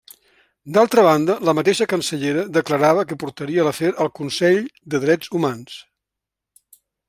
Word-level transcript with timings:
D'altra 0.77 1.03
banda, 1.07 1.35
la 1.49 1.53
mateixa 1.59 1.87
cancellera 1.91 2.47
declarava 2.57 3.05
que 3.11 3.19
portaria 3.25 3.67
l'afer 3.69 3.93
al 4.07 4.11
Consell 4.21 4.61
de 4.95 5.03
Drets 5.07 5.33
Humans. 5.37 5.81